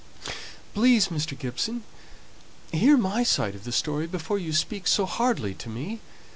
[0.73, 1.37] "Please, Mr.
[1.37, 1.83] Gibson,
[2.71, 5.99] hear my side of the story before you speak so hardly to me.